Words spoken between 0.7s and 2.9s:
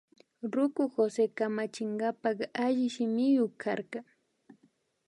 Jose kamachinkapak alli